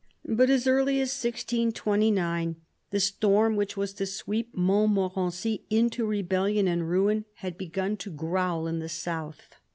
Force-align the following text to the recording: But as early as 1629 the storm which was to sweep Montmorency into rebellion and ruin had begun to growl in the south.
But 0.25 0.49
as 0.49 0.65
early 0.65 0.99
as 0.99 1.09
1629 1.09 2.55
the 2.89 2.99
storm 2.99 3.55
which 3.55 3.77
was 3.77 3.93
to 3.93 4.07
sweep 4.07 4.49
Montmorency 4.55 5.65
into 5.69 6.07
rebellion 6.07 6.67
and 6.67 6.89
ruin 6.89 7.25
had 7.35 7.55
begun 7.55 7.97
to 7.97 8.09
growl 8.09 8.65
in 8.65 8.79
the 8.79 8.89
south. 8.89 9.57